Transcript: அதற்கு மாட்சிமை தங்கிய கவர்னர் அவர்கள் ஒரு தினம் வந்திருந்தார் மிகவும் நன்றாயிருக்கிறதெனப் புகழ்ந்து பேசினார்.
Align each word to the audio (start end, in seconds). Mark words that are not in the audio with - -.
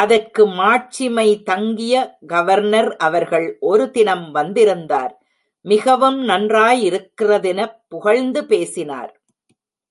அதற்கு 0.00 0.46
மாட்சிமை 0.46 1.42
தங்கிய 1.42 1.94
கவர்னர் 2.26 2.96
அவர்கள் 2.96 3.56
ஒரு 3.60 3.90
தினம் 3.90 4.30
வந்திருந்தார் 4.30 5.14
மிகவும் 5.64 6.28
நன்றாயிருக்கிறதெனப் 6.28 7.78
புகழ்ந்து 7.88 8.42
பேசினார். 8.46 9.12